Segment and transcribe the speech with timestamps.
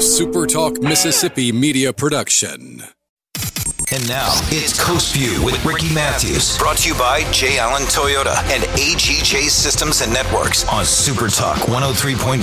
[0.00, 2.82] SuperTalk Mississippi media production.
[3.92, 7.58] And now it's Coast View with Ricky Matthews, brought to you by J.
[7.58, 12.38] Allen Toyota and AGJ Systems and Networks on SuperTalk 103.1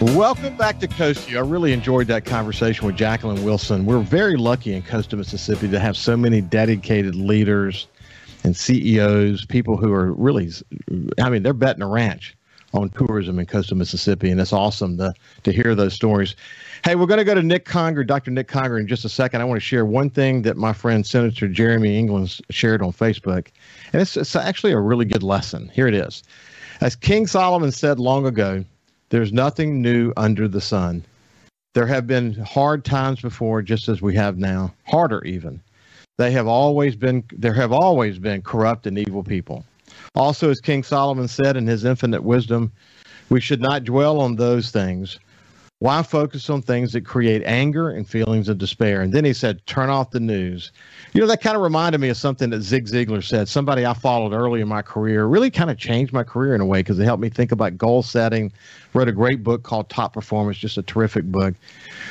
[0.00, 0.16] FM.
[0.16, 1.38] Welcome back to Coast View.
[1.38, 3.86] I really enjoyed that conversation with Jacqueline Wilson.
[3.86, 7.86] We're very lucky in Coastal Mississippi to have so many dedicated leaders
[8.46, 10.50] and CEOs, people who are really,
[11.20, 12.36] I mean, they're betting a ranch
[12.72, 15.12] on tourism in coastal Mississippi, and it's awesome to
[15.42, 16.36] to hear those stories.
[16.84, 18.30] Hey, we're going to go to Nick Conger, Dr.
[18.30, 19.40] Nick Conger, in just a second.
[19.40, 23.48] I want to share one thing that my friend Senator Jeremy England shared on Facebook,
[23.92, 25.68] and it's, it's actually a really good lesson.
[25.74, 26.22] Here it is.
[26.80, 28.64] As King Solomon said long ago,
[29.08, 31.04] there's nothing new under the sun.
[31.74, 35.60] There have been hard times before, just as we have now, harder even.
[36.18, 39.64] They have always been there have always been corrupt and evil people.
[40.14, 42.72] Also, as King Solomon said in his infinite wisdom,
[43.28, 45.18] we should not dwell on those things.
[45.78, 49.02] Why focus on things that create anger and feelings of despair?
[49.02, 50.72] And then he said, turn off the news.
[51.12, 53.46] You know, that kind of reminded me of something that Zig Ziglar said.
[53.46, 56.66] Somebody I followed early in my career really kind of changed my career in a
[56.66, 58.52] way because it helped me think about goal setting.
[58.94, 61.54] Wrote a great book called Top Performance, just a terrific book.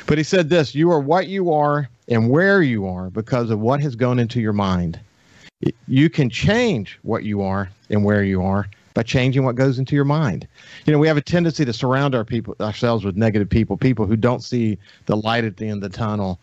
[0.06, 3.58] But he said this You are what you are and where you are because of
[3.58, 5.00] what has gone into your mind.
[5.88, 9.94] You can change what you are and where you are by changing what goes into
[9.94, 10.48] your mind.
[10.86, 14.06] You know, we have a tendency to surround our people ourselves with negative people, people
[14.06, 16.40] who don't see the light at the end of the tunnel.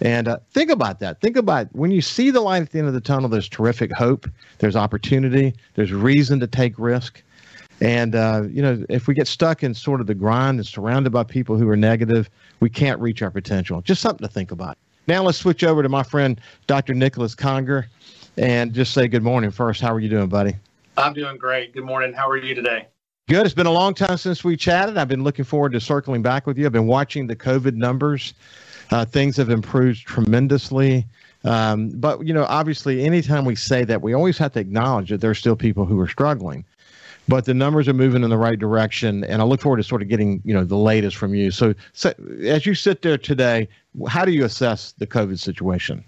[0.00, 1.20] And uh, think about that.
[1.20, 3.28] Think about when you see the light at the end of the tunnel.
[3.28, 4.30] There's terrific hope.
[4.58, 5.52] There's opportunity.
[5.74, 7.24] There's reason to take risk.
[7.80, 11.10] And uh, you know, if we get stuck in sort of the grind and surrounded
[11.10, 13.82] by people who are negative, we can't reach our potential.
[13.82, 14.78] Just something to think about.
[15.08, 16.94] Now let's switch over to my friend Dr.
[16.94, 17.88] Nicholas Conger,
[18.36, 19.80] and just say good morning first.
[19.80, 20.54] How are you doing, buddy?
[20.96, 21.74] I'm doing great.
[21.74, 22.12] Good morning.
[22.12, 22.88] How are you today?
[23.28, 23.44] Good.
[23.44, 24.96] It's been a long time since we chatted.
[24.96, 26.66] I've been looking forward to circling back with you.
[26.66, 28.34] I've been watching the COVID numbers.
[28.90, 31.04] Uh, things have improved tremendously.
[31.44, 35.20] Um, but, you know, obviously, anytime we say that, we always have to acknowledge that
[35.20, 36.64] there are still people who are struggling
[37.28, 40.02] but the numbers are moving in the right direction and i look forward to sort
[40.02, 42.12] of getting you know the latest from you so, so
[42.44, 43.68] as you sit there today
[44.08, 46.04] how do you assess the covid situation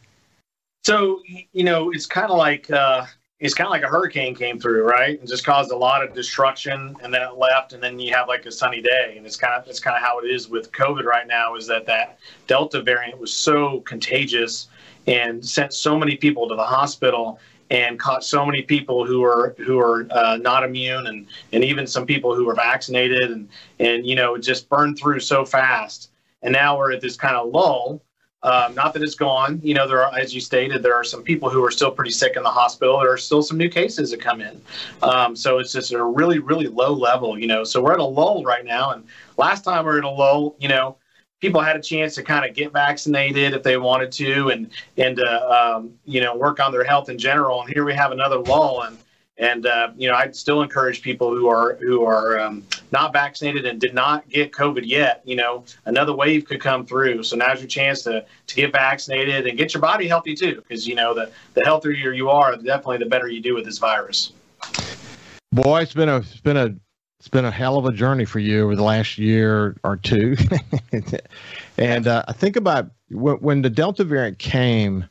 [0.84, 1.20] so
[1.52, 3.04] you know it's kind of like uh,
[3.40, 5.18] it's kind of like a hurricane came through right?
[5.18, 8.26] And just caused a lot of destruction and then it left and then you have
[8.28, 9.14] like a sunny day.
[9.16, 11.66] And it's kind of it's kind of how it is with covid right now is
[11.68, 14.68] that that delta variant was so contagious
[15.06, 17.38] and sent so many people to the hospital
[17.70, 21.86] and caught so many people who are who are uh, not immune and and even
[21.86, 26.10] some people who are vaccinated and and you know just burned through so fast.
[26.42, 28.00] And now we're at this kind of lull
[28.42, 29.60] um, not that it's gone.
[29.62, 32.12] You know there are as you stated there are some people who are still pretty
[32.12, 33.00] sick in the hospital.
[33.00, 34.60] There are still some new cases that come in.
[35.02, 37.64] Um, so it's just a really really low level you know.
[37.64, 38.92] So we're at a lull right now.
[38.92, 39.04] And
[39.36, 40.96] last time we are at a lull you know
[41.40, 45.20] people had a chance to kind of get vaccinated if they wanted to and and
[45.20, 47.62] uh, um, you know work on their health in general.
[47.62, 48.82] And here we have another lull.
[48.82, 48.98] And
[49.38, 53.66] and uh, you know I'd still encourage people who are who are um, not vaccinated
[53.66, 57.60] and did not get COVID yet you know another wave could come through so now's
[57.60, 61.14] your chance to to get vaccinated and get your body healthy too because you know
[61.14, 64.32] the the healthier you are definitely the better you do with this virus.
[65.52, 66.74] Boy, it's been a it's been a
[67.18, 70.36] it's been a hell of a journey for you over the last year or two.
[71.78, 75.08] and uh, I think about when, when the Delta variant came,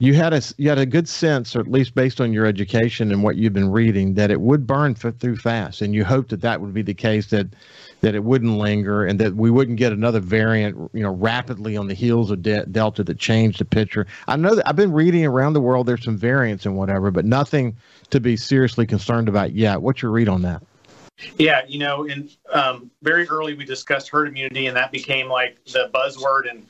[0.00, 3.10] you had a you had a good sense, or at least based on your education
[3.10, 6.30] and what you've been reading, that it would burn f- through fast, and you hoped
[6.30, 7.48] that that would be the case that
[8.00, 11.88] that it wouldn't linger and that we wouldn't get another variant, you know, rapidly on
[11.88, 14.06] the heels of de- Delta that changed the picture.
[14.28, 15.86] I know that I've been reading around the world.
[15.88, 17.76] There's some variants and whatever, but nothing
[18.10, 19.82] to be seriously concerned about yet.
[19.82, 20.62] What's your read on that?
[21.38, 25.58] Yeah, you know, in um, very early we discussed herd immunity, and that became like
[25.64, 26.48] the buzzword.
[26.48, 26.64] And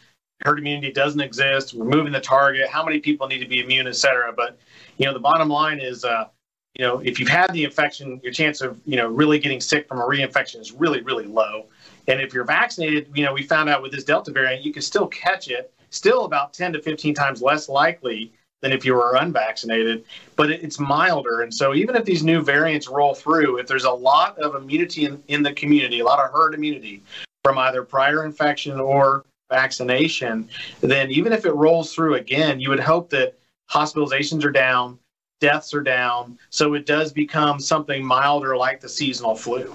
[0.45, 1.75] herd immunity doesn't exist.
[1.75, 2.69] We're moving the target.
[2.69, 4.33] How many people need to be immune, et cetera.
[4.33, 4.59] But
[4.97, 6.27] you know, the bottom line is, uh,
[6.75, 9.89] you know, if you've had the infection, your chance of you know really getting sick
[9.89, 11.67] from a reinfection is really, really low.
[12.07, 14.83] And if you're vaccinated, you know, we found out with this Delta variant, you can
[14.83, 15.73] still catch it.
[15.91, 20.05] Still about 10 to 15 times less likely than if you were unvaccinated,
[20.37, 21.43] but it's milder.
[21.43, 25.05] And so, even if these new variants roll through, if there's a lot of immunity
[25.05, 27.03] in, in the community, a lot of herd immunity
[27.45, 30.49] from either prior infection or vaccination,
[30.81, 33.39] then even if it rolls through again, you would hope that
[33.71, 34.99] hospitalizations are down,
[35.41, 39.75] deaths are down, so it does become something milder like the seasonal flu.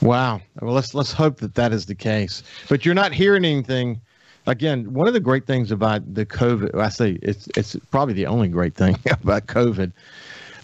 [0.00, 0.40] Wow.
[0.60, 2.42] Well, let's let's hope that that is the case.
[2.68, 4.00] But you're not hearing anything
[4.46, 8.26] again, one of the great things about the COVID, I say it's it's probably the
[8.26, 9.92] only great thing about COVID.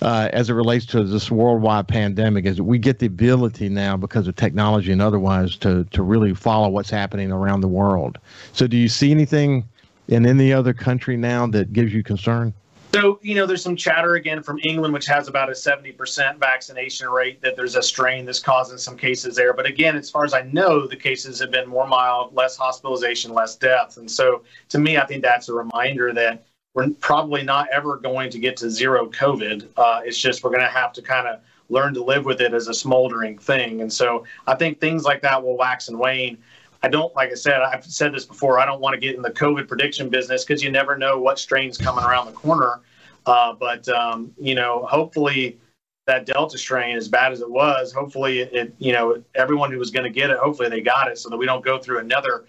[0.03, 4.29] Uh, as it relates to this worldwide pandemic is we get the ability now because
[4.29, 8.19] of technology and otherwise to to really follow what's happening around the world.
[8.53, 9.69] So, do you see anything
[10.09, 12.55] in any other country now that gives you concern?
[12.95, 17.09] So, you know, there's some chatter again from England, which has about a 70% vaccination
[17.11, 19.53] rate, that there's a strain that's causing some cases there.
[19.53, 23.35] But again, as far as I know, the cases have been more mild, less hospitalization,
[23.35, 23.99] less death.
[23.99, 26.47] And so to me, I think that's a reminder that
[26.79, 29.67] we're probably not ever going to get to zero COVID.
[29.77, 31.41] Uh, it's just we're going to have to kind of
[31.71, 33.81] learn to live with it as a smoldering thing.
[33.81, 36.39] And so I think things like that will wax and wane.
[36.85, 39.23] I don't, like I said, I've said this before, I don't want to get in
[39.23, 42.79] the COVID prediction business because you never know what strain's coming around the corner.
[43.27, 45.59] Uh, but, um, you know, hopefully
[46.07, 49.81] that Delta strain, as bad as it was, hopefully it, it you know, everyone who
[49.81, 51.99] was going to get it, hopefully they got it so that we don't go through
[51.99, 52.45] another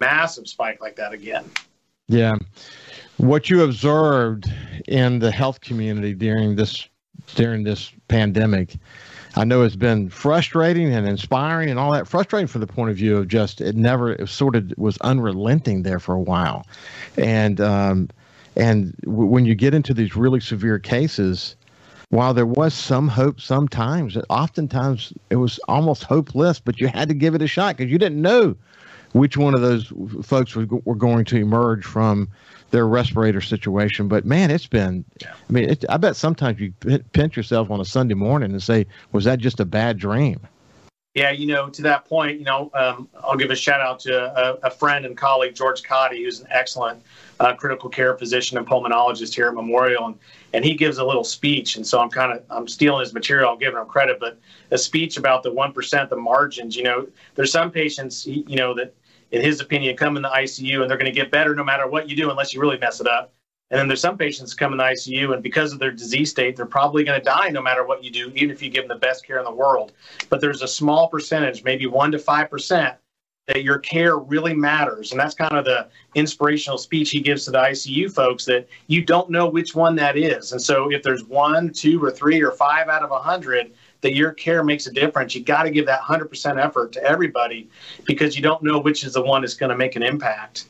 [0.00, 1.50] massive spike like that again.
[2.06, 2.36] Yeah.
[3.18, 4.50] What you observed
[4.88, 6.88] in the health community during this
[7.34, 8.76] during this pandemic,
[9.36, 12.08] I know it's been frustrating and inspiring and all that.
[12.08, 15.82] Frustrating from the point of view of just it never it sort of was unrelenting
[15.82, 16.66] there for a while,
[17.16, 18.08] and um,
[18.56, 21.56] and w- when you get into these really severe cases,
[22.10, 27.14] while there was some hope sometimes, oftentimes it was almost hopeless, but you had to
[27.14, 28.56] give it a shot because you didn't know
[29.12, 29.92] which one of those
[30.22, 32.28] folks were, were going to emerge from
[32.72, 34.08] their respirator situation.
[34.08, 36.72] But man, it's been, I mean, it, I bet sometimes you
[37.12, 40.40] pinch yourself on a Sunday morning and say, was that just a bad dream?
[41.14, 44.34] Yeah, you know, to that point, you know, um, I'll give a shout out to
[44.34, 47.02] a, a, friend and colleague, George Cotty, who's an excellent
[47.38, 50.18] uh, critical care physician and pulmonologist here at Memorial, and
[50.54, 53.50] and he gives a little speech, and so I'm kind of I'm stealing his material,
[53.50, 54.38] I'm giving him credit, but
[54.70, 56.76] a speech about the one percent, the margins.
[56.76, 58.94] You know, there's some patients, you know, that
[59.32, 61.88] in his opinion, come in the ICU and they're going to get better no matter
[61.88, 63.32] what you do, unless you really mess it up.
[63.70, 66.56] And then there's some patients come in the ICU, and because of their disease state,
[66.56, 68.94] they're probably going to die no matter what you do, even if you give them
[68.94, 69.92] the best care in the world.
[70.28, 72.96] But there's a small percentage, maybe one to five percent,
[73.46, 75.10] that your care really matters.
[75.10, 79.02] And that's kind of the inspirational speech he gives to the ICU folks that you
[79.02, 80.52] don't know which one that is.
[80.52, 84.14] And so if there's one, two, or three, or five out of a hundred, that
[84.14, 87.70] your care makes a difference, you got to give that 100% effort to everybody
[88.04, 90.66] because you don't know which is the one that's going to make an impact.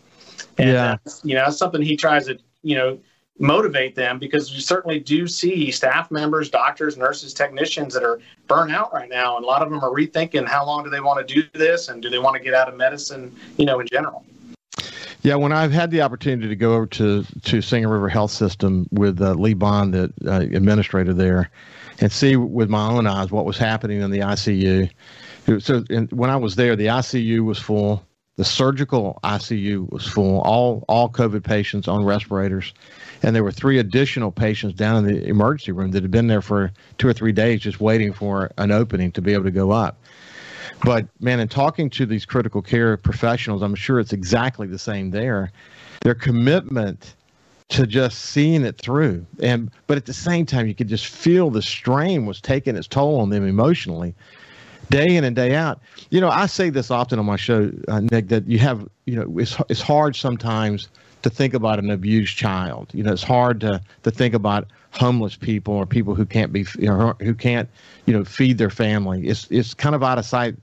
[0.59, 0.97] And, yeah.
[1.25, 2.99] you know, that's something he tries to, you know,
[3.39, 8.71] motivate them because we certainly do see staff members, doctors, nurses, technicians that are burnt
[8.71, 9.37] out right now.
[9.37, 11.89] And a lot of them are rethinking how long do they want to do this
[11.89, 14.25] and do they want to get out of medicine, you know, in general.
[15.23, 18.89] Yeah, when I've had the opportunity to go over to, to Singing River Health System
[18.91, 21.49] with uh, Lee Bond, the uh, administrator there,
[22.01, 24.91] and see with my own eyes what was happening in the ICU.
[25.61, 28.05] So when I was there, the ICU was full.
[28.37, 30.41] The surgical ICU was full.
[30.41, 32.73] All all COVID patients on respirators,
[33.23, 36.43] and there were three additional patients down in the emergency room that had been there
[36.43, 39.71] for two or three days, just waiting for an opening to be able to go
[39.71, 39.99] up.
[40.85, 45.11] But man, in talking to these critical care professionals, I'm sure it's exactly the same
[45.11, 45.53] there.
[46.01, 47.15] Their commitment
[47.69, 49.25] to just seeing it through.
[49.41, 52.87] And but at the same time you could just feel the strain was taking its
[52.87, 54.15] toll on them emotionally
[54.91, 55.81] day in and day out.
[56.11, 59.17] You know i say this often on my show uh, nick that you have you
[59.17, 60.89] know it's, it's hard sometimes
[61.23, 62.91] to think about an abused child.
[62.93, 66.67] You know it's hard to to think about homeless people or people who can't be
[66.79, 67.71] you know who can't
[68.05, 69.27] you know feed their family.
[69.27, 70.57] It's it's kind of out of sight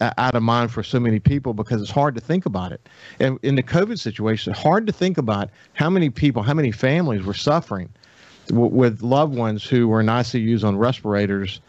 [0.00, 2.88] Uh, out of mind for so many people because it's hard to think about it.
[3.20, 7.22] And in the COVID situation, hard to think about how many people, how many families
[7.22, 7.88] were suffering
[8.48, 11.60] w- with loved ones who were in ICUs on respirators.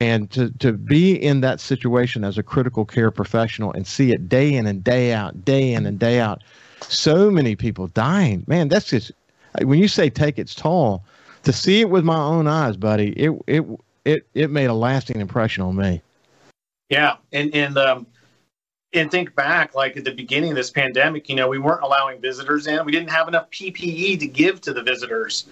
[0.00, 4.28] And to, to be in that situation as a critical care professional and see it
[4.28, 6.42] day in and day out, day in and day out,
[6.82, 9.12] so many people dying, man, that's just,
[9.62, 11.04] when you say take its toll,
[11.44, 13.64] to see it with my own eyes, buddy, it, it,
[14.04, 16.02] it, it made a lasting impression on me.
[16.88, 18.06] Yeah, and and um,
[18.94, 22.20] and think back, like at the beginning of this pandemic, you know, we weren't allowing
[22.20, 22.84] visitors in.
[22.84, 25.46] We didn't have enough PPE to give to the visitors,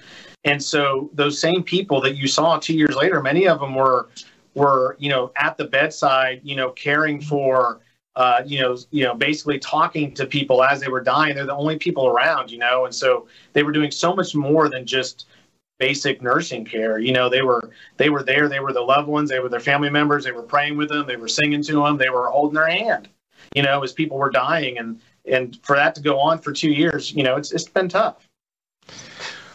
[0.45, 4.09] and so those same people that you saw two years later, many of them were
[4.55, 7.81] were you know at the bedside, you know, caring for.
[8.15, 11.35] Uh, you know, you know, basically talking to people as they were dying.
[11.35, 14.71] They're the only people around, you know, and so they were doing so much more
[14.71, 15.27] than just
[15.79, 16.99] basic nursing care.
[16.99, 18.49] You know, they were they were there.
[18.49, 19.31] They were the loved ones.
[19.31, 20.25] They were their family members.
[20.25, 21.07] They were praying with them.
[21.07, 21.97] They were singing to them.
[21.97, 23.09] They were holding their hand.
[23.55, 26.71] You know, as people were dying, and and for that to go on for two
[26.71, 28.29] years, you know, it's it's been tough.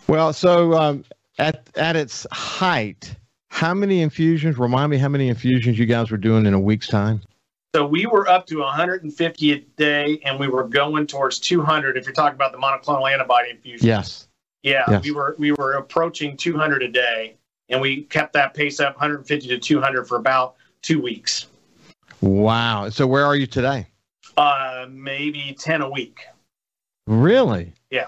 [0.07, 1.05] Well, so um,
[1.37, 3.15] at at its height,
[3.49, 4.57] how many infusions?
[4.57, 7.21] Remind me how many infusions you guys were doing in a week's time.
[7.73, 11.95] So we were up to 150 a day, and we were going towards 200.
[11.95, 13.87] If you're talking about the monoclonal antibody infusion.
[13.87, 14.27] Yes.
[14.63, 15.03] Yeah, yes.
[15.03, 17.35] we were we were approaching 200 a day,
[17.69, 21.47] and we kept that pace up 150 to 200 for about two weeks.
[22.21, 22.89] Wow.
[22.89, 23.87] So where are you today?
[24.37, 26.19] Uh, maybe 10 a week.
[27.07, 27.73] Really?
[27.89, 28.07] Yeah.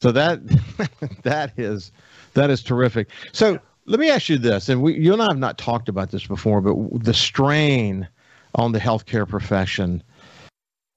[0.00, 0.40] So that
[1.22, 1.92] that is
[2.34, 3.08] that is terrific.
[3.32, 6.10] So let me ask you this, and we, you and I have not talked about
[6.10, 8.06] this before, but the strain
[8.54, 10.02] on the healthcare profession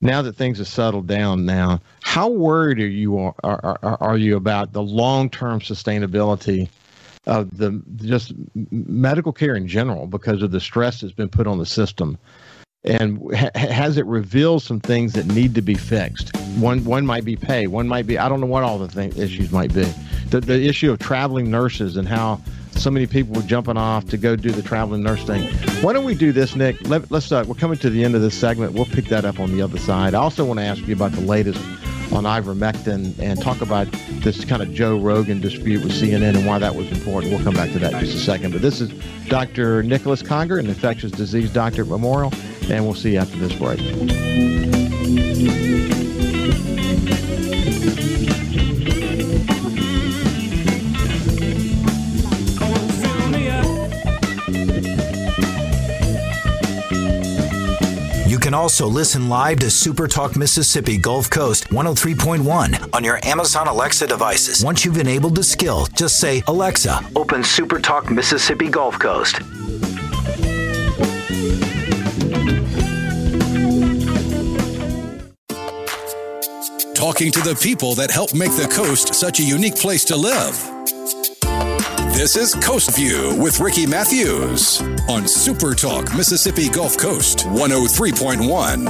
[0.01, 4.36] now that things have settled down now how worried are you are, are, are you
[4.36, 6.67] about the long-term sustainability
[7.27, 8.34] of the just
[8.72, 12.17] medical care in general because of the stress that's been put on the system?
[12.84, 16.36] And ha- has it revealed some things that need to be fixed?
[16.58, 19.15] One one might be pay one might be i don't know what all the thing,
[19.15, 19.86] issues might be.
[20.29, 22.41] The, the issue of traveling nurses and how
[22.81, 25.43] so many people were jumping off to go do the traveling nurse thing.
[25.83, 26.81] Why don't we do this, Nick?
[26.88, 28.73] Let, us uh, we're coming to the end of this segment.
[28.73, 30.15] We'll pick that up on the other side.
[30.15, 31.63] I also want to ask you about the latest
[32.11, 33.88] on ivermectin and talk about
[34.23, 37.31] this kind of Joe Rogan dispute with CNN and why that was important.
[37.31, 38.51] We'll come back to that in just a second.
[38.51, 38.89] But this is
[39.27, 39.83] Dr.
[39.83, 42.33] Nicholas Conger, an infectious disease doctor at Memorial,
[42.69, 43.79] and we'll see you after this break.
[58.39, 64.07] Can also listen live to Super Talk Mississippi Gulf Coast 103.1 on your Amazon Alexa
[64.07, 64.63] devices.
[64.63, 69.35] Once you've enabled the skill, just say, Alexa, open Super Talk Mississippi Gulf Coast.
[76.95, 80.80] Talking to the people that help make the coast such a unique place to live.
[82.13, 88.86] This is Coast View with Ricky Matthews on Super Talk Mississippi Gulf Coast 103.1.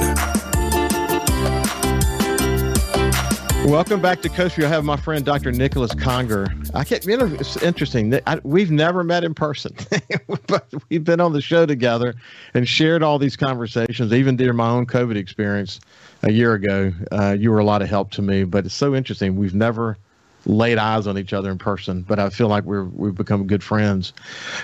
[3.70, 4.66] Welcome back to Coast View.
[4.66, 5.52] I have my friend Dr.
[5.52, 6.48] Nicholas Conger.
[6.74, 8.18] I can't, you know, it's interesting.
[8.26, 9.74] I, we've never met in person,
[10.48, 12.14] but we've been on the show together
[12.54, 15.78] and shared all these conversations, even during my own COVID experience
[16.22, 16.92] a year ago.
[17.12, 19.36] Uh, you were a lot of help to me, but it's so interesting.
[19.36, 19.96] We've never
[20.46, 23.62] laid eyes on each other in person, but I feel like we're we've become good
[23.62, 24.12] friends.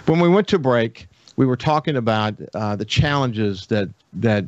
[0.06, 1.06] When we went to break,
[1.37, 4.44] we were talking about uh, the challenges that that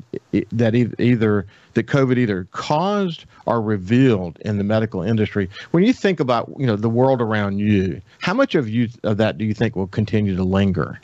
[0.50, 5.48] that either that COVID either caused or revealed in the medical industry.
[5.70, 9.18] When you think about you know the world around you, how much of you of
[9.18, 11.00] that do you think will continue to linger?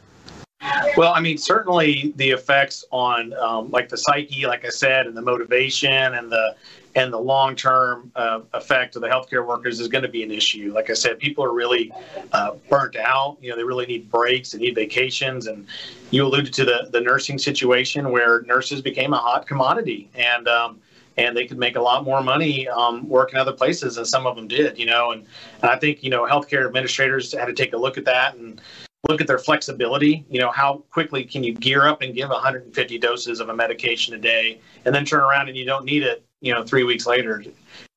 [0.97, 5.15] Well, I mean, certainly the effects on um, like the psyche, like I said, and
[5.15, 6.57] the motivation and the
[6.95, 10.31] and the long term uh, effect of the healthcare workers is going to be an
[10.31, 10.73] issue.
[10.75, 11.93] Like I said, people are really
[12.33, 13.37] uh, burnt out.
[13.43, 15.67] You know, they really need breaks, they need vacations, and
[16.11, 20.81] you alluded to the the nursing situation where nurses became a hot commodity, and um,
[21.19, 24.35] and they could make a lot more money um, working other places, and some of
[24.35, 24.79] them did.
[24.79, 25.26] You know, and,
[25.61, 28.62] and I think you know healthcare administrators had to take a look at that and
[29.09, 30.25] look at their flexibility.
[30.29, 34.15] You know, how quickly can you gear up and give 150 doses of a medication
[34.15, 37.07] a day, and then turn around and you don't need it you know, three weeks
[37.07, 37.45] later.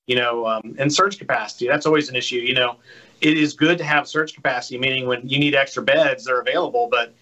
[0.07, 2.37] You know, um, and surge capacity, that's always an issue.
[2.37, 2.77] You know,
[3.21, 6.87] it is good to have surge capacity, meaning when you need extra beds, they're available.
[6.89, 7.13] But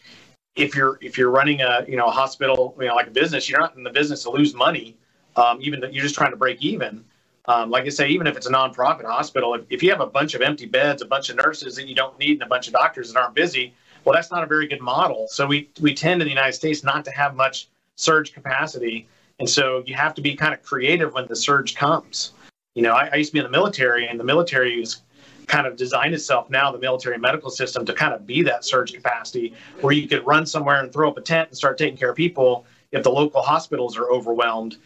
[0.56, 3.50] if you're if you're running a you know a hospital, you know, like a business,
[3.50, 4.98] you're not in the business to lose money.
[5.36, 7.04] Um, even though you're just trying to break even.
[7.48, 10.08] Um, like I say, even if it's a nonprofit hospital, if, if you have a
[10.08, 12.68] bunch of empty beds, a bunch of nurses that you don't need, and a bunch
[12.68, 13.74] of doctors that aren't busy,
[14.04, 15.28] well, that's not a very good model.
[15.30, 19.08] So we we tend in the United States not to have much surge capacity.
[19.40, 22.34] And so you have to be kind of creative when the surge comes.
[22.74, 25.02] You know, I, I used to be in the military, and the military is
[25.48, 28.94] kind of designed itself now, the military medical system, to kind of be that surge
[28.94, 32.10] capacity where you could run somewhere and throw up a tent and start taking care
[32.10, 34.78] of people if the local hospitals are overwhelmed.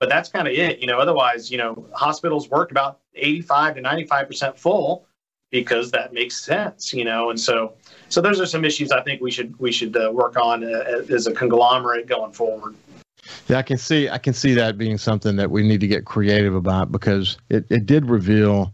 [0.00, 0.80] But that's kind of it.
[0.80, 5.06] You know, otherwise, you know, hospitals work about 85 to 95% full
[5.50, 7.30] because that makes sense, you know.
[7.30, 7.74] And so,
[8.08, 11.04] so those are some issues I think we should we should uh, work on uh,
[11.10, 12.74] as a conglomerate going forward.
[13.48, 16.06] Yeah, I can see I can see that being something that we need to get
[16.06, 18.72] creative about because it, it did reveal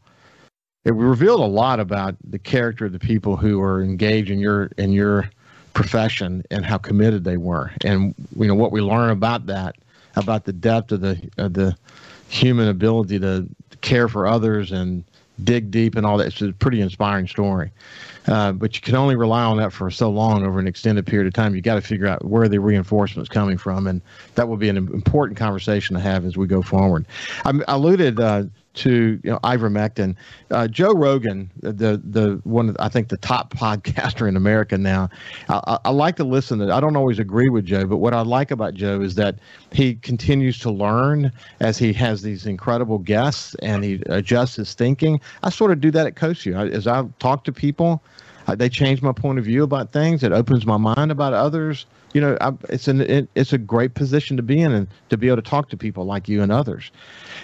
[0.85, 4.71] it revealed a lot about the character of the people who are engaged in your
[4.79, 5.29] in your
[5.75, 7.73] profession and how committed they were.
[7.85, 9.77] And you know what we learn about that,
[10.17, 11.77] about the depth of the of the
[12.29, 13.47] human ability to
[13.81, 15.05] care for others and
[15.45, 16.29] dig deep and all that.
[16.29, 17.71] It's a pretty inspiring story.
[18.29, 21.27] Uh, but you can only rely on that for so long over an extended period
[21.27, 21.55] of time.
[21.55, 24.01] You got to figure out where the reinforcement's coming from, and
[24.35, 27.07] that will be an important conversation to have as we go forward.
[27.45, 28.45] I alluded uh,
[28.77, 30.15] to you know, ivermectin.
[30.51, 35.09] Uh, Joe Rogan, the the one I think the top podcaster in America now.
[35.49, 36.73] I, I, like to listen to.
[36.73, 39.37] I don't always agree with Joe, but what I like about Joe is that
[39.73, 45.21] he continues to learn as he has these incredible guests and he adjusts his thinking.
[45.43, 46.57] I sort of do that at Coast View.
[46.57, 48.03] As I talk to people,
[48.55, 50.23] they change my point of view about things.
[50.23, 51.87] It opens my mind about others.
[52.13, 55.17] You know, I, it's an it, it's a great position to be in and to
[55.17, 56.91] be able to talk to people like you and others.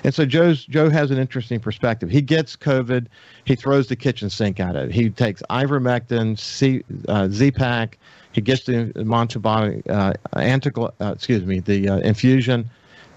[0.04, 2.08] And so Joe's Joe has an interesting perspective.
[2.08, 3.06] He gets COVID.
[3.44, 4.92] He throws the kitchen sink at it.
[4.92, 7.98] He takes ivermectin, C, uh, Z-Pak.
[8.32, 12.70] He gets the monoclonal, uh, antical, uh, excuse me, the uh, infusion,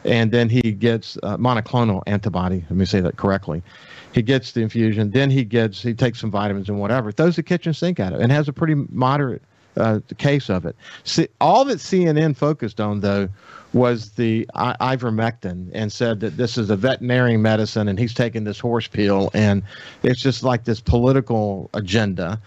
[0.06, 2.64] and then he gets uh, monoclonal antibody.
[2.70, 3.62] Let me say that correctly.
[4.14, 7.12] He gets the infusion, then he gets he takes some vitamins and whatever.
[7.12, 9.42] Throws the kitchen sink at it and has a pretty moderate
[9.78, 10.76] uh, case of it.
[11.04, 13.28] See, all that CNN focused on though
[13.74, 18.46] was the I- ivermectin and said that this is a veterinary medicine and he's taking
[18.46, 19.64] this horse pill and
[20.02, 22.40] it's just like this political agenda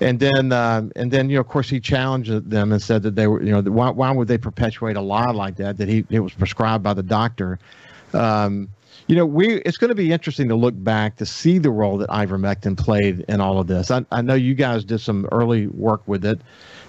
[0.00, 3.14] and then um, and then you know of course he challenged them and said that
[3.14, 6.04] they were you know why, why would they perpetuate a lie like that that he
[6.10, 7.58] it was prescribed by the doctor?
[8.14, 8.68] Um,
[9.06, 11.98] you know we it's going to be interesting to look back to see the role
[11.98, 13.90] that ivermectin played in all of this.
[13.90, 16.40] I, I know you guys did some early work with it.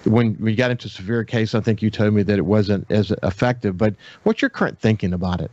[0.06, 3.12] When we got into severe case i think you told me that it wasn't as
[3.22, 5.52] effective but what's your current thinking about it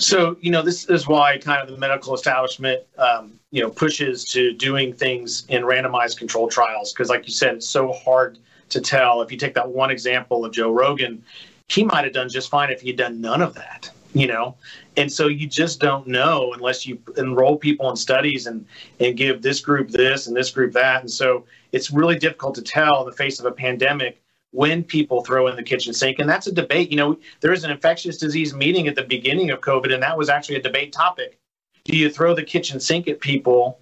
[0.00, 4.24] so, you know, this is why kind of the medical establishment, um, you know, pushes
[4.26, 6.92] to doing things in randomized controlled trials.
[6.92, 8.38] Because, like you said, it's so hard
[8.70, 9.20] to tell.
[9.22, 11.22] If you take that one example of Joe Rogan,
[11.68, 14.56] he might have done just fine if he had done none of that, you know?
[14.96, 18.66] And so you just don't know unless you enroll people in studies and,
[18.98, 21.02] and give this group this and this group that.
[21.02, 24.20] And so it's really difficult to tell in the face of a pandemic
[24.52, 26.18] when people throw in the kitchen sink.
[26.18, 26.90] And that's a debate.
[26.90, 30.16] You know, there was an infectious disease meeting at the beginning of COVID, and that
[30.16, 31.38] was actually a debate topic.
[31.84, 33.78] Do you throw the kitchen sink at people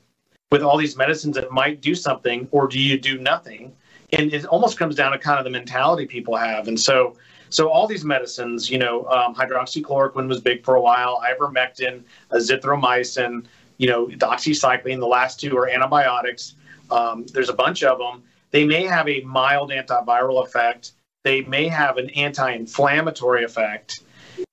[0.50, 3.74] with all these medicines that might do something, or do you do nothing?
[4.12, 6.68] And it almost comes down to kind of the mentality people have.
[6.68, 7.16] And so,
[7.50, 13.44] so all these medicines, you know, um, hydroxychloroquine was big for a while, ivermectin, azithromycin,
[13.78, 14.98] you know, doxycycline.
[14.98, 16.54] The last two are antibiotics.
[16.90, 20.92] Um, there's a bunch of them they may have a mild antiviral effect.
[21.24, 24.00] They may have an anti inflammatory effect.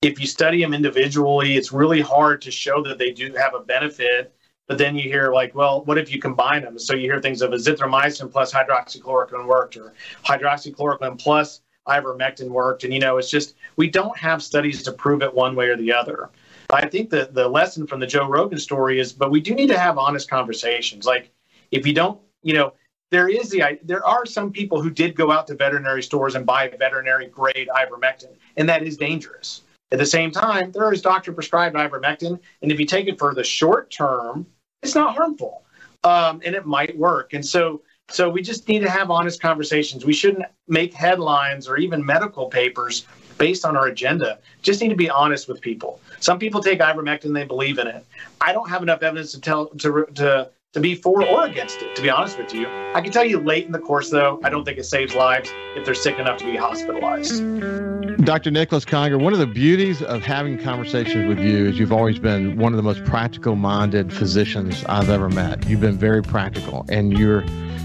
[0.02, 3.60] If you study them individually, it's really hard to show that they do have a
[3.60, 4.34] benefit.
[4.66, 6.78] But then you hear, like, well, what if you combine them?
[6.78, 12.82] So you hear things of azithromycin plus hydroxychloroquine worked, or hydroxychloroquine plus ivermectin worked.
[12.82, 15.76] And, you know, it's just, we don't have studies to prove it one way or
[15.76, 16.30] the other.
[16.70, 19.68] I think that the lesson from the Joe Rogan story is, but we do need
[19.68, 21.06] to have honest conversations.
[21.06, 21.30] Like,
[21.70, 22.72] if you don't, you know,
[23.10, 26.44] there is the there are some people who did go out to veterinary stores and
[26.44, 29.62] buy veterinary grade ivermectin, and that is dangerous.
[29.92, 33.34] At the same time, there is doctor prescribed ivermectin, and if you take it for
[33.34, 34.46] the short term,
[34.82, 35.62] it's not harmful,
[36.02, 37.32] um, and it might work.
[37.34, 40.04] And so, so we just need to have honest conversations.
[40.04, 43.06] We shouldn't make headlines or even medical papers
[43.38, 44.38] based on our agenda.
[44.62, 46.00] Just need to be honest with people.
[46.18, 48.04] Some people take ivermectin; they believe in it.
[48.40, 51.96] I don't have enough evidence to tell to to to be for or against it,
[51.96, 52.66] to be honest with you.
[52.94, 55.48] I can tell you late in the course, though, I don't think it saves lives
[55.74, 57.42] if they're sick enough to be hospitalized.
[58.26, 58.50] Dr.
[58.50, 62.58] Nicholas Conger, one of the beauties of having conversations with you is you've always been
[62.58, 65.66] one of the most practical minded physicians I've ever met.
[65.66, 67.40] You've been very practical and you're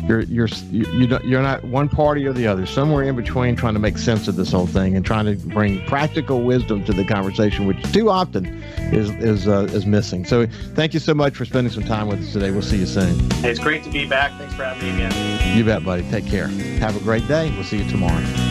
[0.07, 2.65] you're you're you don't, you're not one party or the other.
[2.65, 5.85] Somewhere in between, trying to make sense of this whole thing and trying to bring
[5.85, 8.45] practical wisdom to the conversation, which too often
[8.91, 10.25] is is uh, is missing.
[10.25, 12.51] So, thank you so much for spending some time with us today.
[12.51, 13.17] We'll see you soon.
[13.41, 14.31] Hey, it's great to be back.
[14.37, 15.57] Thanks for having me again.
[15.57, 16.03] You bet, buddy.
[16.09, 16.47] Take care.
[16.47, 17.51] Have a great day.
[17.51, 18.50] We'll see you tomorrow.